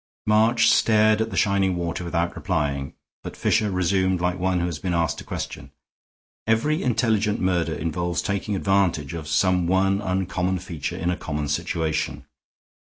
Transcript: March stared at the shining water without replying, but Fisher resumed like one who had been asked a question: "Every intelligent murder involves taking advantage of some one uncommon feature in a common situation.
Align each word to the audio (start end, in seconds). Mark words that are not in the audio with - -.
March 0.25 0.67
stared 0.71 1.21
at 1.21 1.29
the 1.29 1.37
shining 1.37 1.75
water 1.75 2.03
without 2.03 2.35
replying, 2.35 2.95
but 3.21 3.37
Fisher 3.37 3.69
resumed 3.69 4.19
like 4.19 4.39
one 4.39 4.59
who 4.59 4.65
had 4.65 4.81
been 4.81 4.95
asked 4.95 5.21
a 5.21 5.23
question: 5.23 5.69
"Every 6.47 6.81
intelligent 6.81 7.39
murder 7.39 7.75
involves 7.75 8.23
taking 8.23 8.55
advantage 8.55 9.13
of 9.13 9.27
some 9.27 9.67
one 9.67 10.01
uncommon 10.01 10.57
feature 10.57 10.97
in 10.97 11.11
a 11.11 11.17
common 11.17 11.49
situation. 11.49 12.25